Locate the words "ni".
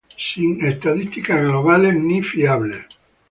1.93-2.23